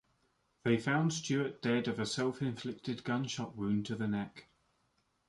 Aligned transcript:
They 0.63 0.79
found 0.79 1.13
Stewart 1.13 1.61
dead 1.61 1.87
of 1.87 1.99
a 1.99 2.07
self-inflicted 2.07 3.03
gunshot 3.03 3.55
wound 3.55 3.85
to 3.85 3.95
the 3.95 4.07
neck. 4.07 4.47